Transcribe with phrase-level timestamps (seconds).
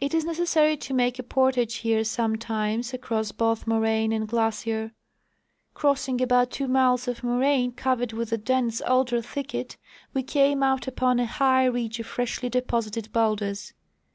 [0.00, 4.92] It is necessary to make a portage here sometimes across both moraine and glacier.
[5.74, 9.76] Crossing about two miles of moraine covered with a dense alder thicket,
[10.14, 13.74] we came out upon a high ridge of freshly deposited bowlders.